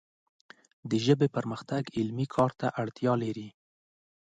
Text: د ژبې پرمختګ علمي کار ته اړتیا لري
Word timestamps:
د 0.89 0.91
ژبې 1.05 1.27
پرمختګ 1.35 1.83
علمي 1.97 2.25
کار 2.35 2.51
ته 2.59 2.67
اړتیا 2.81 3.13
لري 3.23 3.47